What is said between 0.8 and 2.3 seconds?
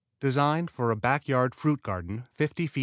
A BACK YARD FRUIT GARDEN